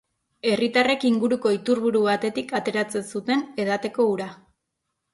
[0.51, 4.33] Herritarrek inguruko iturburu batetik ateratzen zuten edateko ura.